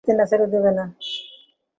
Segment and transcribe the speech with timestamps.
[0.03, 0.85] দিতে না চাইলে দেবেন না।